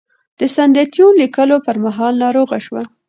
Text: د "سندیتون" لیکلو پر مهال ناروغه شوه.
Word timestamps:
د 0.39 0.41
"سندیتون" 0.55 1.11
لیکلو 1.21 1.57
پر 1.65 1.77
مهال 1.85 2.13
ناروغه 2.23 2.57
شوه. 2.65 2.83